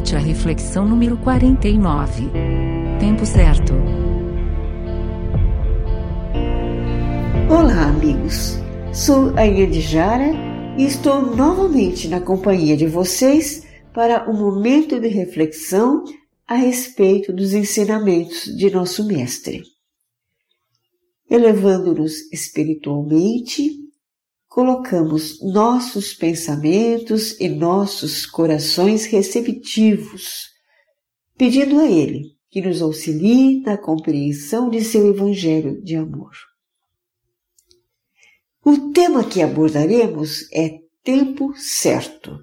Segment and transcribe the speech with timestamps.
[0.00, 2.30] Medite a reflexão número 49.
[2.98, 3.74] Tempo certo.
[7.50, 8.56] Olá, amigos.
[8.94, 9.44] Sou a
[9.78, 10.32] Jara
[10.78, 16.02] e estou novamente na companhia de vocês para um momento de reflexão
[16.48, 19.64] a respeito dos ensinamentos de nosso Mestre.
[21.28, 23.79] Elevando-nos espiritualmente,
[24.50, 30.48] colocamos nossos pensamentos e nossos corações receptivos,
[31.38, 36.32] pedindo a Ele que nos auxilie na compreensão de seu Evangelho de amor.
[38.64, 42.40] O tema que abordaremos é tempo certo,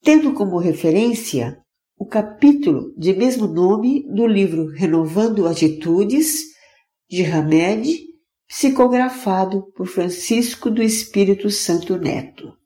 [0.00, 1.60] tendo como referência
[1.98, 6.44] o capítulo de mesmo nome do livro Renovando Atitudes,
[7.10, 8.07] de Hamed,
[8.48, 12.56] psicografado por Francisco do Espírito Santo Neto.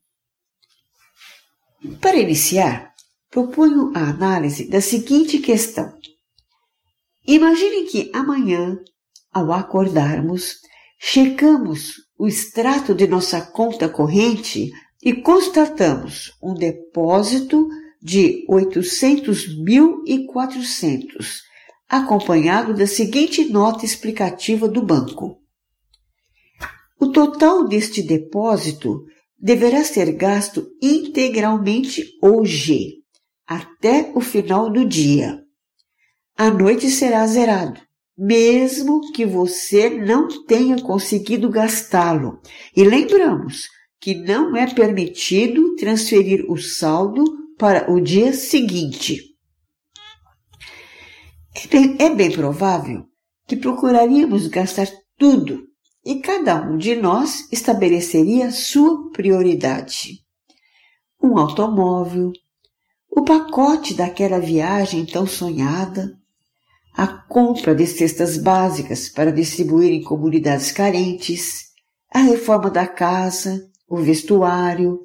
[2.01, 2.95] Para iniciar,
[3.29, 5.93] proponho a análise da seguinte questão.
[7.27, 8.79] Imagine que amanhã,
[9.33, 10.59] ao acordarmos,
[11.01, 14.71] checamos o extrato de nossa conta corrente
[15.03, 17.67] e constatamos um depósito
[18.01, 21.41] de 800.400,
[21.89, 25.42] acompanhado da seguinte nota explicativa do banco.
[27.13, 29.05] Total deste depósito
[29.39, 33.03] deverá ser gasto integralmente hoje,
[33.47, 35.43] até o final do dia.
[36.37, 37.79] À noite será zerado,
[38.17, 42.41] mesmo que você não tenha conseguido gastá-lo.
[42.75, 43.69] E lembramos
[44.01, 47.25] que não é permitido transferir o saldo
[47.59, 49.37] para o dia seguinte.
[51.55, 53.05] É bem, é bem provável
[53.47, 54.89] que procuraríamos gastar
[55.19, 55.72] tudo
[56.05, 60.21] e cada um de nós estabeleceria sua prioridade.
[61.23, 62.33] Um automóvel,
[63.09, 66.13] o pacote daquela viagem tão sonhada,
[66.95, 71.71] a compra de cestas básicas para distribuir em comunidades carentes,
[72.13, 75.01] a reforma da casa, o vestuário,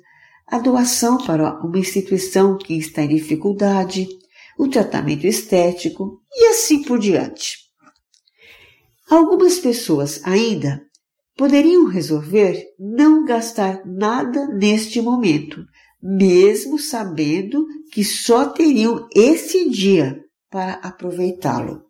[0.47, 4.07] a doação para uma instituição que está em dificuldade,
[4.57, 7.67] o tratamento estético e assim por diante.
[9.09, 10.86] Algumas pessoas ainda
[11.37, 15.63] poderiam resolver não gastar nada neste momento,
[16.01, 21.83] mesmo sabendo que só teriam esse dia para aproveitá-lo.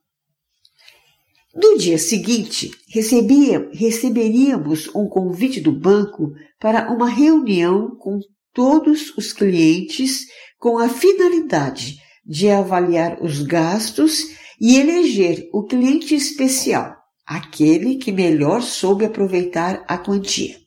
[1.55, 8.19] No dia seguinte, recebia, receberíamos um convite do banco para uma reunião com
[8.53, 10.27] todos os clientes
[10.59, 16.96] com a finalidade de avaliar os gastos e eleger o cliente especial,
[17.27, 20.57] aquele que melhor soube aproveitar a quantia.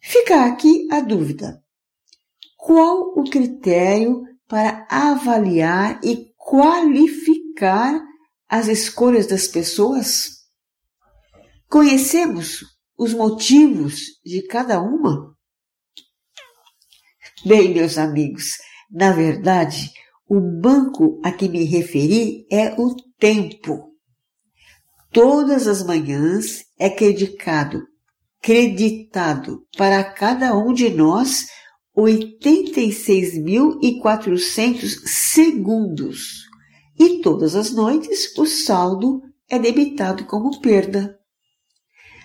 [0.00, 1.62] Fica aqui a dúvida:
[2.56, 8.02] qual o critério para avaliar e qualificar
[8.48, 10.40] as escolhas das pessoas?
[11.68, 12.64] Conhecemos
[12.96, 15.36] os motivos de cada uma?
[17.44, 18.56] Bem, meus amigos,
[18.90, 19.92] na verdade,
[20.28, 23.89] o banco a que me referi é o tempo.
[25.12, 27.82] Todas as manhãs é creditado,
[28.40, 31.48] creditado para cada um de nós
[31.96, 36.48] 86.400 segundos.
[36.98, 41.18] E todas as noites o saldo é debitado como perda.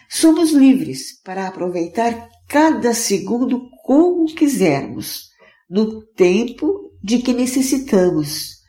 [0.07, 5.31] Somos livres para aproveitar cada segundo como quisermos,
[5.67, 8.63] no tempo de que necessitamos,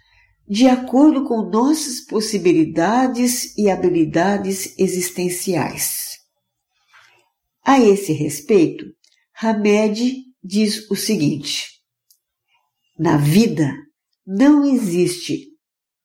[0.48, 6.18] de acordo com nossas possibilidades e habilidades existenciais.
[7.64, 8.86] A esse respeito,
[9.42, 11.80] Hamed diz o seguinte:
[12.98, 13.74] Na vida
[14.24, 15.48] não existe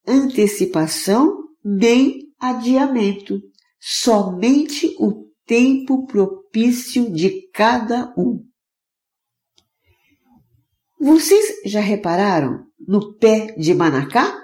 [0.08, 3.40] antecipação nem adiamento,
[3.80, 8.44] somente o tempo propício de cada um.
[11.00, 14.41] Vocês já repararam no pé de manacá?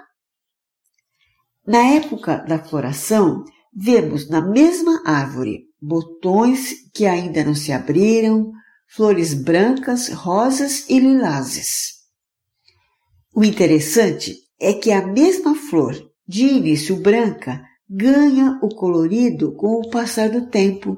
[1.68, 3.44] Na época da floração,
[3.76, 8.50] vemos na mesma árvore botões que ainda não se abriram,
[8.86, 11.96] flores brancas, rosas e lilazes.
[13.36, 15.94] O interessante é que a mesma flor,
[16.26, 20.96] de início branca, ganha o colorido com o passar do tempo.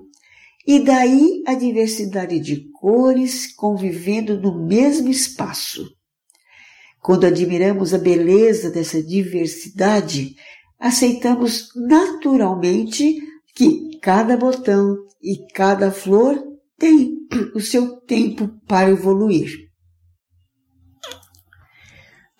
[0.64, 5.84] E daí a diversidade de cores convivendo no mesmo espaço.
[7.02, 10.36] Quando admiramos a beleza dessa diversidade,
[10.80, 13.18] aceitamos naturalmente
[13.54, 16.42] que cada botão e cada flor
[16.78, 17.18] tem
[17.54, 19.52] o seu tempo para evoluir.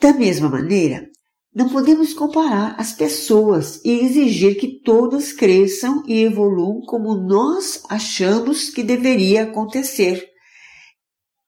[0.01, 1.07] Da mesma maneira,
[1.55, 8.71] não podemos comparar as pessoas e exigir que todas cresçam e evoluam como nós achamos
[8.71, 10.27] que deveria acontecer.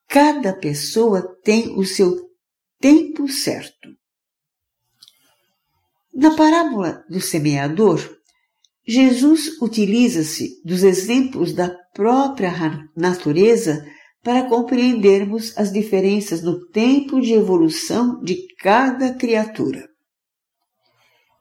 [0.09, 2.15] Cada pessoa tem o seu
[2.79, 3.89] tempo certo.
[6.15, 7.99] Na parábola do semeador,
[8.87, 12.53] Jesus utiliza-se dos exemplos da própria
[12.97, 13.85] natureza
[14.23, 19.89] para compreendermos as diferenças no tempo de evolução de cada criatura.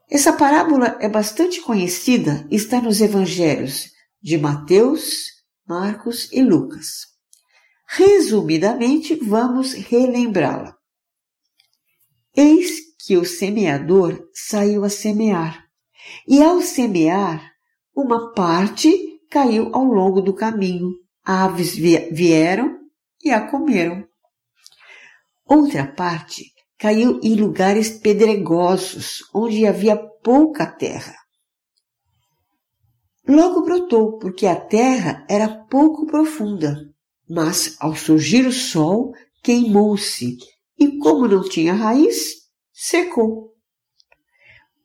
[0.10, 3.90] Essa parábola é bastante conhecida e está nos evangelhos
[4.22, 5.28] de Mateus,
[5.68, 7.08] Marcos e Lucas.
[7.88, 10.76] Resumidamente, vamos relembrá-la.
[12.36, 15.66] Eis que o semeador saiu a semear,
[16.28, 17.52] e ao semear,
[17.96, 18.90] uma parte
[19.30, 20.92] caiu ao longo do caminho.
[21.24, 22.80] Aves vieram
[23.24, 24.04] e a comeram.
[25.46, 31.16] Outra parte caiu em lugares pedregosos, onde havia pouca terra.
[33.28, 36.76] Logo brotou, porque a terra era pouco profunda,
[37.30, 39.14] mas ao surgir o sol,
[39.44, 40.38] queimou-se
[40.80, 42.41] e, como não tinha raiz,
[42.82, 43.54] secou.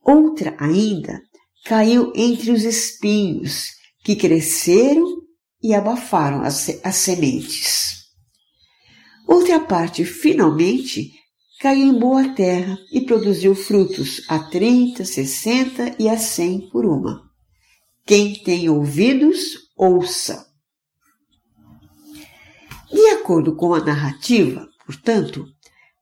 [0.05, 1.23] Outra ainda
[1.65, 3.71] caiu entre os espinhos,
[4.05, 5.23] que cresceram
[5.63, 8.05] e abafaram as, as sementes.
[9.27, 11.11] Outra parte, finalmente,
[11.59, 17.23] caiu em boa terra e produziu frutos a trinta, sessenta e a cem por uma.
[18.05, 20.47] Quem tem ouvidos, ouça.
[22.93, 25.56] De acordo com a narrativa, portanto,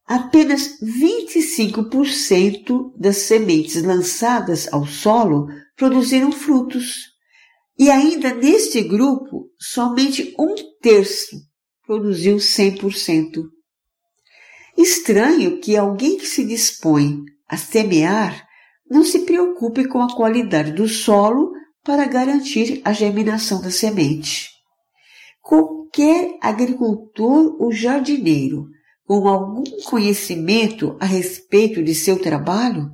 [0.06, 7.12] apenas 25% das sementes lançadas ao solo produziram frutos.
[7.78, 11.36] E ainda neste grupo, somente um terço
[11.86, 13.42] produziu 100%.
[14.76, 18.44] Estranho que alguém que se dispõe a semear
[18.88, 21.52] não se preocupe com a qualidade do solo
[21.82, 24.50] para garantir a germinação da semente.
[25.42, 28.66] Qualquer agricultor ou jardineiro
[29.06, 32.90] com algum conhecimento a respeito de seu trabalho,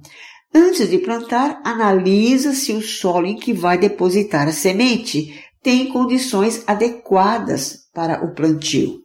[0.54, 6.64] antes de plantar, analisa se o solo em que vai depositar a semente tem condições
[6.66, 9.00] adequadas para o plantio.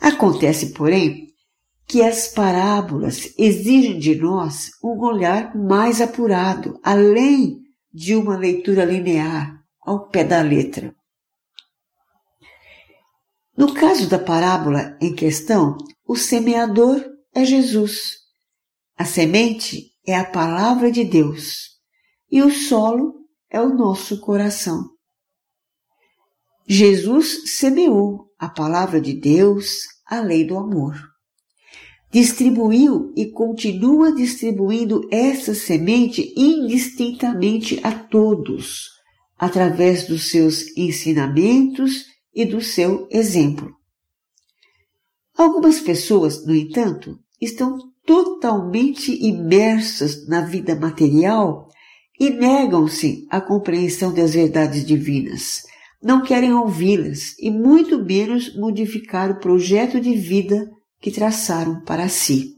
[0.00, 1.28] Acontece, porém,
[1.86, 7.58] que as parábolas exigem de nós um olhar mais apurado, além
[7.92, 10.94] de uma leitura linear ao pé da letra.
[13.60, 15.76] No caso da parábola em questão,
[16.08, 17.04] o semeador
[17.34, 18.12] é Jesus.
[18.96, 21.68] A semente é a palavra de Deus
[22.32, 23.12] e o solo
[23.50, 24.88] é o nosso coração.
[26.66, 30.98] Jesus semeou a palavra de Deus, a lei do amor.
[32.10, 38.86] Distribuiu e continua distribuindo essa semente indistintamente a todos,
[39.38, 43.74] através dos seus ensinamentos e do seu exemplo.
[45.36, 51.68] Algumas pessoas, no entanto, estão totalmente imersas na vida material
[52.18, 55.62] e negam-se à compreensão das verdades divinas
[56.02, 60.70] não querem ouvi-las e muito menos modificar o projeto de vida
[61.00, 62.54] que traçaram para si.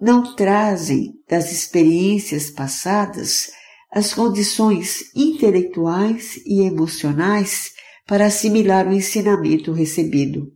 [0.00, 3.50] Não trazem das experiências passadas
[3.92, 7.72] as condições intelectuais e emocionais
[8.06, 10.52] para assimilar o ensinamento recebido.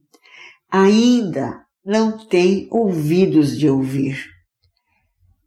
[0.71, 4.25] Ainda não têm ouvidos de ouvir.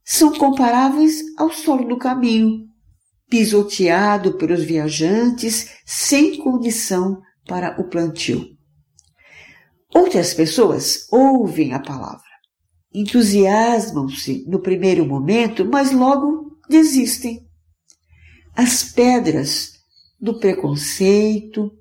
[0.04, 2.66] São comparáveis ao solo do caminho,
[3.30, 8.46] pisoteado pelos viajantes sem condição para o plantio.
[9.94, 12.22] Outras pessoas ouvem a palavra,
[12.94, 17.48] entusiasmam-se no primeiro momento, mas logo desistem.
[18.56, 19.74] As pedras
[20.20, 21.72] do preconceito,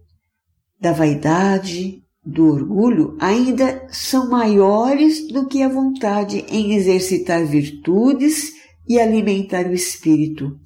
[0.82, 8.52] da vaidade, do orgulho ainda são maiores do que a vontade em exercitar virtudes
[8.88, 10.58] e alimentar o espírito,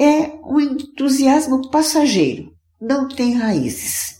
[0.00, 4.16] é um entusiasmo passageiro, não tem raízes.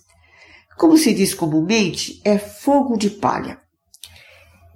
[0.77, 3.59] Como se diz comumente, é fogo de palha.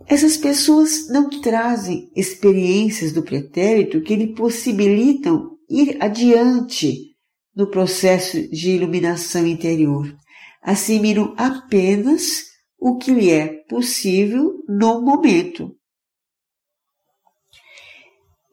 [0.06, 7.12] Essas pessoas não trazem experiências do pretérito que lhe possibilitam ir adiante
[7.54, 10.16] no processo de iluminação interior.
[10.62, 12.44] Assimilam apenas
[12.78, 15.76] o que lhe é possível no momento.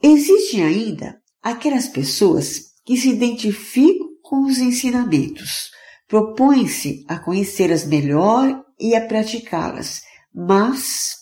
[0.01, 5.71] Existem ainda aquelas pessoas que se identificam com os ensinamentos,
[6.07, 10.01] propõem-se a conhecê-las melhor e a praticá-las,
[10.33, 11.15] mas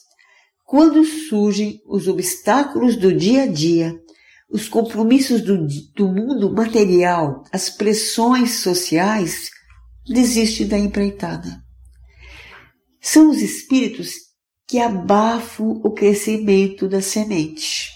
[0.65, 3.97] quando surgem os obstáculos do dia a dia,
[4.49, 5.65] os compromissos do,
[5.95, 9.49] do mundo material, as pressões sociais,
[10.07, 11.61] desiste da empreitada.
[13.01, 14.13] São os espíritos
[14.67, 17.91] que abafam o crescimento da semente.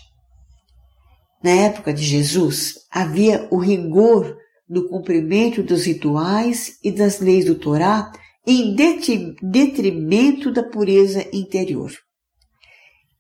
[1.44, 4.38] Na época de Jesus, havia o rigor
[4.70, 8.12] do cumprimento dos rituais e das leis do Torá
[8.46, 11.92] em detrimento da pureza interior.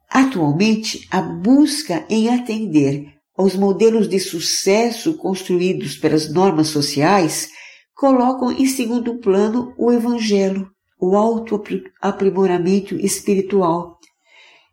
[0.10, 7.50] Atualmente, a busca em atender aos modelos de sucesso construídos pelas normas sociais
[8.01, 10.67] colocam em segundo plano o Evangelho,
[11.00, 14.00] o auto-aprimoramento espiritual.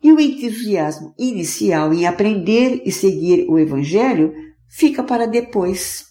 [0.02, 4.32] E o entusiasmo inicial em aprender e seguir o Evangelho
[4.70, 6.06] fica para depois.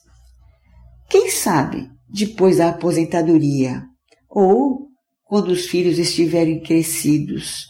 [1.10, 3.82] Quem sabe depois da aposentadoria,
[4.30, 4.88] ou
[5.24, 7.66] quando os filhos estiverem crescidos,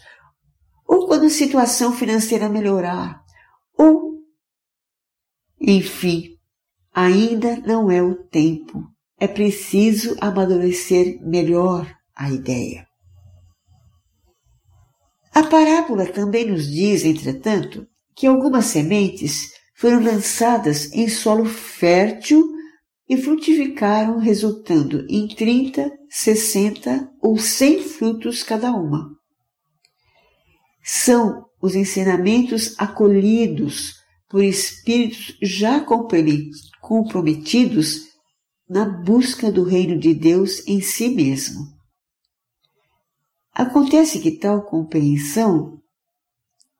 [0.85, 3.21] ou quando a situação financeira melhorar,
[3.77, 4.15] ou,
[5.57, 6.31] enfim,
[6.93, 8.96] ainda não é o tempo.
[9.19, 12.87] É preciso amadurecer melhor a ideia.
[15.33, 22.43] A parábola também nos diz, entretanto, que algumas sementes foram lançadas em solo fértil
[23.07, 29.15] e frutificaram, resultando em 30, 60 ou 100 frutos cada uma.
[30.83, 33.93] São os ensinamentos acolhidos
[34.29, 35.85] por espíritos já
[36.81, 38.06] comprometidos
[38.69, 41.65] na busca do reino de Deus em si mesmo.
[43.53, 45.79] Acontece que tal compreensão,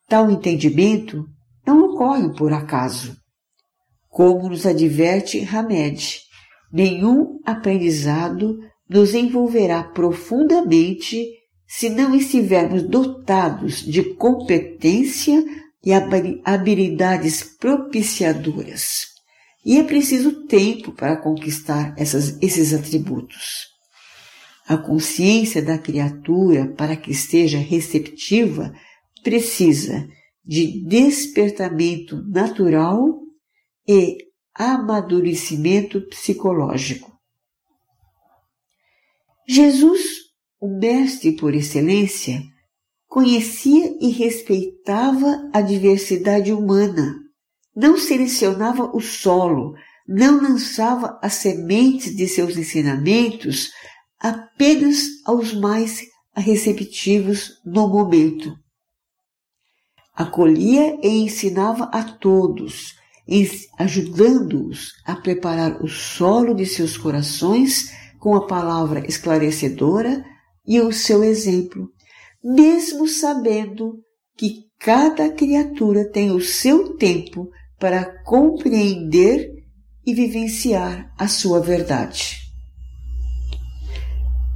[0.08, 1.26] tal entendimento,
[1.66, 3.18] não ocorre por acaso.
[4.10, 6.22] Como nos adverte Hamed,
[6.72, 8.58] nenhum aprendizado
[8.90, 11.26] nos envolverá profundamente
[11.68, 15.44] se não estivermos dotados de competência
[15.84, 15.92] e
[16.44, 19.17] habilidades propiciadoras.
[19.68, 23.68] E é preciso tempo para conquistar essas, esses atributos.
[24.66, 28.74] A consciência da criatura, para que esteja receptiva,
[29.22, 30.08] precisa
[30.42, 33.20] de despertamento natural
[33.86, 34.18] e
[34.56, 37.12] amadurecimento psicológico.
[39.46, 40.02] Jesus,
[40.62, 42.42] o mestre por excelência,
[43.06, 47.27] conhecia e respeitava a diversidade humana,
[47.78, 49.76] não selecionava o solo,
[50.08, 53.70] não lançava as sementes de seus ensinamentos
[54.20, 56.02] apenas aos mais
[56.36, 58.52] receptivos no momento.
[60.16, 62.96] Acolhia e ensinava a todos,
[63.78, 70.26] ajudando-os a preparar o solo de seus corações com a palavra esclarecedora
[70.66, 71.92] e o seu exemplo,
[72.44, 74.00] mesmo sabendo
[74.36, 79.52] que cada criatura tem o seu tempo para compreender
[80.06, 82.38] e vivenciar a sua verdade.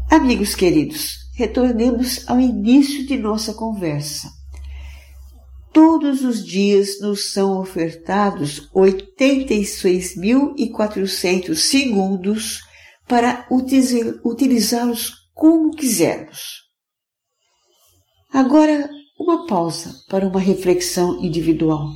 [0.10, 4.32] Amigos queridos, retornemos ao início de nossa conversa.
[5.74, 12.62] Todos os dias nos são ofertados 86.400 segundos
[13.08, 13.48] para
[14.24, 16.62] utilizá-los como quisermos.
[18.34, 21.90] Agora, uma pausa para uma reflexão individual.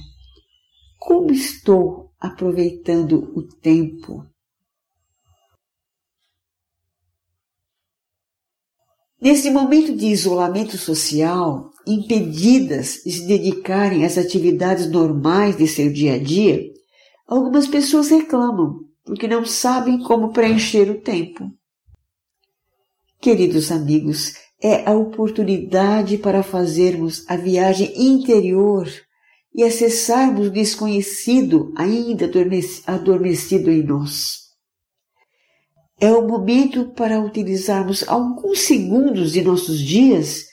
[1.05, 4.25] Como estou aproveitando o tempo?
[9.21, 16.15] Nesse momento de isolamento social, impedidas de se dedicarem às atividades normais de seu dia
[16.15, 16.59] a dia,
[17.27, 21.51] algumas pessoas reclamam porque não sabem como preencher o tempo.
[23.21, 28.89] Queridos amigos, é a oportunidade para fazermos a viagem interior
[29.55, 32.29] e acessarmos o desconhecido ainda
[32.85, 34.39] adormecido em nós.
[35.97, 40.43] É o momento para utilizarmos alguns segundos de nossos dias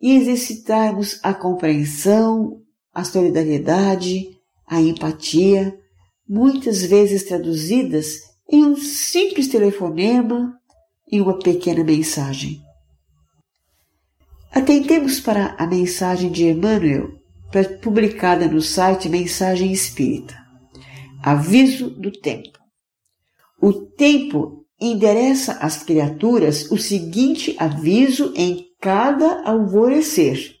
[0.00, 2.62] e exercitarmos a compreensão,
[2.94, 4.28] a solidariedade,
[4.64, 5.76] a empatia,
[6.28, 10.56] muitas vezes traduzidas em um simples telefonema
[11.10, 12.60] e uma pequena mensagem.
[14.52, 17.21] Atendemos para a mensagem de Emmanuel,
[17.80, 20.36] publicada no site Mensagem Espírita.
[21.22, 22.58] Aviso do tempo.
[23.60, 30.56] O tempo endereça às criaturas o seguinte aviso em cada alvorecer.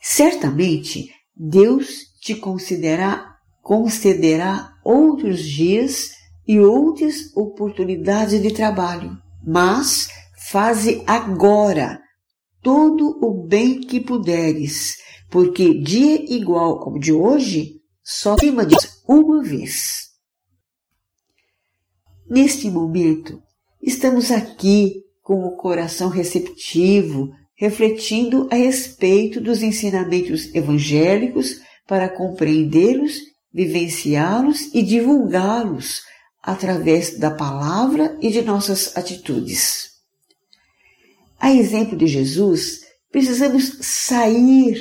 [0.00, 1.88] Certamente Deus
[2.20, 6.12] te concederá, concederá outros dias
[6.46, 10.08] e outras oportunidades de trabalho, mas
[10.48, 12.00] faze agora
[12.66, 14.96] todo o bem que puderes,
[15.30, 18.74] porque dia igual ao de hoje só cima de
[19.06, 20.08] uma vez.
[22.28, 23.40] Neste momento,
[23.80, 33.12] estamos aqui com o coração receptivo, refletindo a respeito dos ensinamentos evangélicos para compreendê-los,
[33.54, 36.02] vivenciá-los e divulgá-los
[36.42, 39.95] através da palavra e de nossas atitudes.
[41.38, 44.78] A exemplo de Jesus, precisamos sair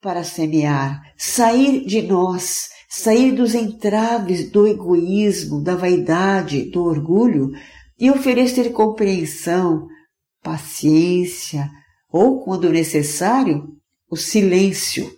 [0.00, 7.50] para semear, sair de nós, sair dos entraves do egoísmo, da vaidade, do orgulho
[7.98, 9.86] e oferecer compreensão,
[10.42, 11.68] paciência
[12.10, 13.68] ou, quando necessário,
[14.10, 15.14] o silêncio.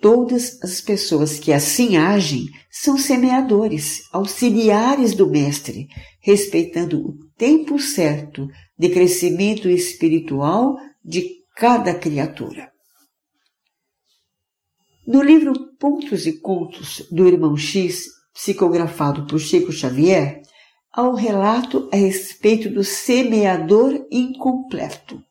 [0.00, 5.86] Todas as pessoas que assim agem são semeadores, auxiliares do Mestre,
[6.20, 8.48] respeitando o tempo certo
[8.78, 12.72] de crescimento espiritual de cada criatura.
[15.06, 20.40] No livro Pontos e Contos do Irmão X, psicografado por Chico Xavier,
[20.90, 25.22] há um relato a respeito do semeador incompleto.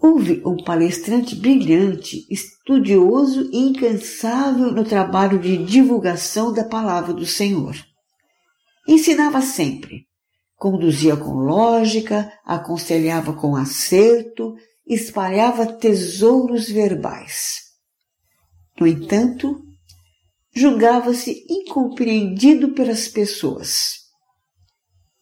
[0.00, 7.74] Houve um palestrante brilhante, estudioso e incansável no trabalho de divulgação da palavra do Senhor.
[8.86, 10.06] Ensinava sempre,
[10.56, 14.54] conduzia com lógica, aconselhava com acerto,
[14.86, 17.62] espalhava tesouros verbais.
[18.78, 19.62] No entanto,
[20.54, 24.04] julgava-se incompreendido pelas pessoas.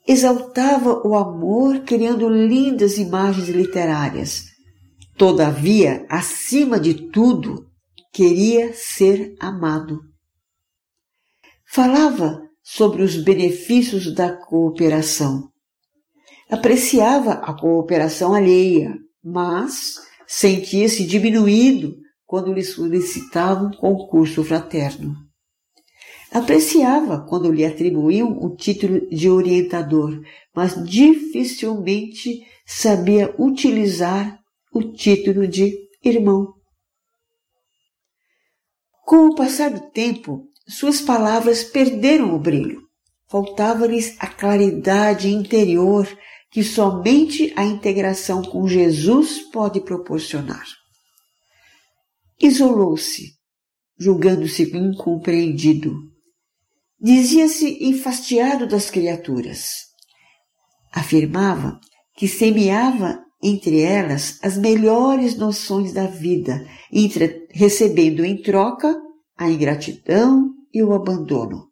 [0.06, 4.46] Exaltava o amor criando lindas imagens literárias.
[5.16, 7.70] Todavia, acima de tudo,
[8.12, 10.00] queria ser amado.
[11.64, 15.48] Falava sobre os benefícios da cooperação.
[16.50, 19.94] Apreciava a cooperação alheia, mas
[20.26, 25.14] sentia-se diminuído quando lhe solicitavam concurso fraterno.
[26.30, 30.18] Apreciava quando lhe atribuíam o título de orientador,
[30.54, 34.38] mas dificilmente sabia utilizar
[34.72, 36.54] o título de irmão.
[39.04, 42.82] Com o passar do tempo, suas palavras perderam o brilho.
[43.28, 46.08] Faltava-lhes a claridade interior
[46.50, 50.64] que somente a integração com Jesus pode proporcionar
[52.42, 53.36] isolou-se,
[53.96, 55.94] julgando-se incompreendido.
[57.00, 59.70] Dizia-se enfastiado das criaturas.
[60.92, 61.78] Afirmava
[62.16, 68.94] que semeava entre elas as melhores noções da vida, entre, recebendo em troca
[69.36, 71.68] a ingratidão e o abandono.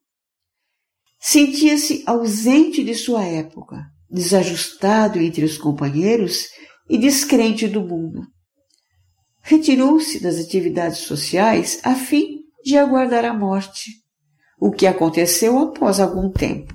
[1.19, 6.49] Sentia-se ausente de sua época, desajustado entre os companheiros
[6.89, 8.23] e descrente do mundo
[9.43, 13.91] retirou-se das atividades sociais a fim de aguardar a morte,
[14.61, 16.75] o que aconteceu após algum tempo.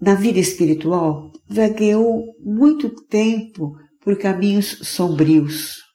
[0.00, 5.85] Na vida espiritual, vagueou muito tempo por caminhos sombrios.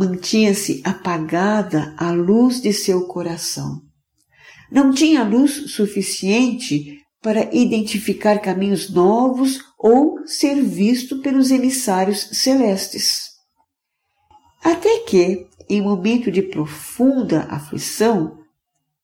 [0.00, 3.82] Mantinha-se apagada a luz de seu coração.
[4.72, 13.32] Não tinha luz suficiente para identificar caminhos novos ou ser visto pelos emissários celestes.
[14.64, 18.38] Até que, em momento de profunda aflição,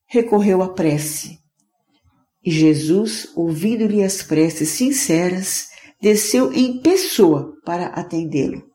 [0.07, 1.37] recorreu à prece.
[2.43, 5.67] E Jesus, ouvindo-lhe as preces sinceras,
[6.01, 8.66] desceu em pessoa para atendê-lo.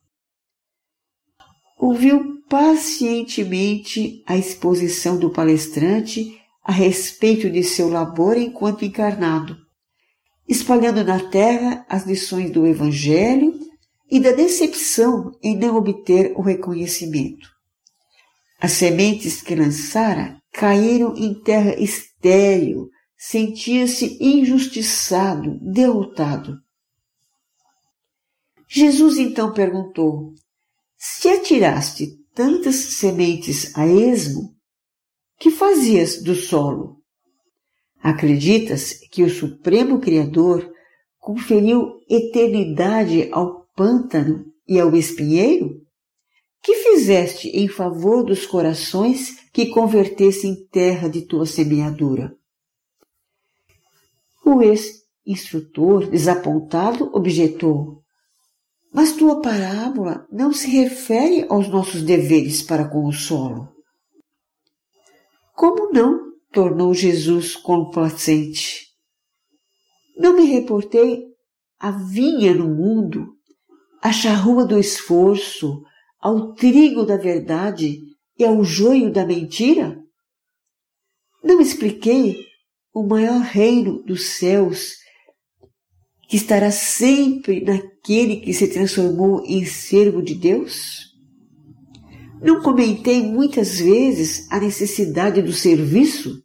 [1.82, 9.56] Ouviu pacientemente a exposição do palestrante a respeito de seu labor enquanto encarnado,
[10.46, 13.58] espalhando na terra as lições do Evangelho
[14.08, 17.48] e da decepção em não obter o reconhecimento.
[18.60, 26.58] As sementes que lançara caíram em terra estéril, sentia-se injustiçado, derrotado.
[28.68, 30.32] Jesus então perguntou:
[31.04, 34.54] Se atiraste tantas sementes a esmo,
[35.36, 37.02] que fazias do solo?
[38.00, 40.72] Acreditas que o Supremo Criador
[41.18, 45.84] conferiu eternidade ao pântano e ao espinheiro?
[46.62, 52.32] Que fizeste em favor dos corações que convertesse em terra de tua semeadura?
[54.46, 58.01] O ex-instrutor, desapontado, objetou:
[58.92, 63.72] Mas tua parábola não se refere aos nossos deveres para com o solo.
[65.54, 66.32] Como não?
[66.52, 68.88] tornou Jesus complacente.
[70.14, 71.24] Não me reportei
[71.78, 73.34] a vinha no mundo,
[74.02, 75.82] a charrua do esforço,
[76.20, 78.02] ao trigo da verdade
[78.38, 79.98] e ao joio da mentira?
[81.42, 82.46] Não expliquei
[82.92, 85.01] o maior reino dos céus
[86.32, 91.14] que estará sempre naquele que se transformou em servo de Deus?
[92.40, 96.42] Não comentei muitas vezes a necessidade do serviço?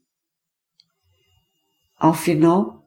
[1.98, 2.86] Ao final,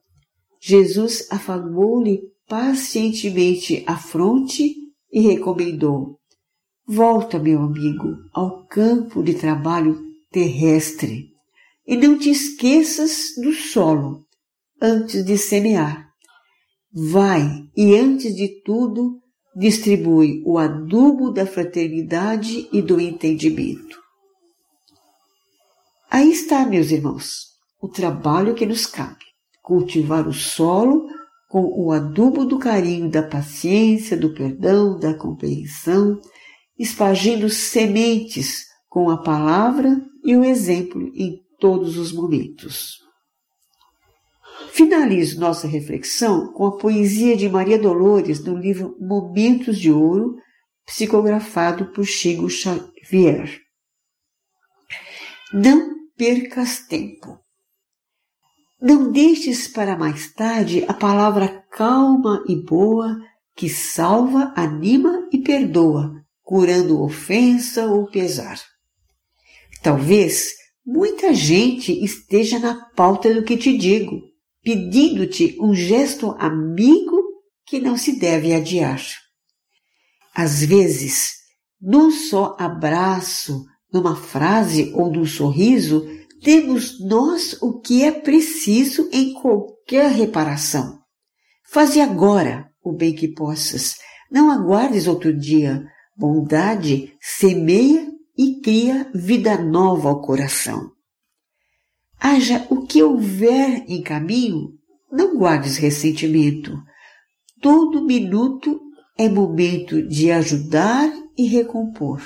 [0.61, 4.77] Jesus afagou-lhe pacientemente a fronte
[5.11, 6.21] e recomendou:
[6.87, 9.99] Volta, meu amigo, ao campo de trabalho
[10.31, 11.31] terrestre
[11.87, 14.27] e não te esqueças do solo
[14.83, 16.10] antes de semear.
[16.93, 19.21] Vai e, antes de tudo,
[19.55, 23.99] distribui o adubo da fraternidade e do entendimento.
[26.11, 27.51] Aí está, meus irmãos,
[27.81, 29.25] o trabalho que nos cabe:
[29.63, 31.07] cultivar o solo
[31.49, 36.21] com o adubo do carinho, da paciência, do perdão, da compreensão,
[36.79, 42.99] espargindo sementes com a palavra e o exemplo em todos os momentos.
[44.69, 50.37] Finalizo nossa reflexão com a poesia de Maria Dolores no livro Momentos de Ouro,
[50.87, 53.61] psicografado por Chico Xavier.
[55.53, 57.39] Não percas tempo.
[58.81, 63.19] Não deixes para mais tarde a palavra calma e boa
[63.55, 68.59] que salva, anima e perdoa, curando ofensa ou pesar.
[69.83, 70.53] Talvez
[70.85, 74.30] muita gente esteja na pauta do que te digo,
[74.63, 77.21] pedindo-te um gesto amigo
[77.67, 79.01] que não se deve adiar.
[80.35, 81.33] Às vezes,
[81.81, 86.07] num só abraço, numa frase ou num sorriso,
[86.43, 90.99] temos nós o que é preciso em qualquer reparação.
[91.71, 93.97] Faze agora o bem que possas,
[94.31, 95.85] não aguardes outro dia.
[96.17, 100.91] Bondade semeia e cria vida nova ao coração.
[102.21, 104.75] Haja o que houver em caminho,
[105.11, 106.77] não guardes ressentimento.
[107.63, 108.79] Todo minuto
[109.17, 112.21] é momento de ajudar e recompor.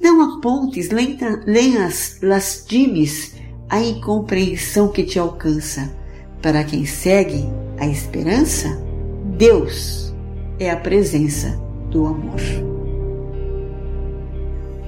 [0.00, 3.34] Não apontes lenhas lastimes
[3.68, 5.94] a incompreensão que te alcança.
[6.40, 7.44] Para quem segue
[7.78, 8.68] a esperança,
[9.36, 10.14] Deus
[10.58, 12.40] é a presença do amor.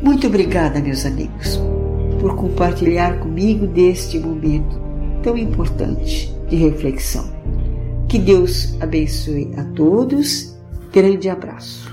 [0.03, 1.61] Muito obrigada, meus amigos,
[2.23, 4.81] por compartilhar comigo deste momento
[5.25, 7.25] tão importante de reflexão.
[8.09, 10.57] Que Deus abençoe a todos.
[10.93, 11.91] Grande abraço.